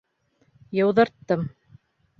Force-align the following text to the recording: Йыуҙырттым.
Йыуҙырттым. 0.79 1.49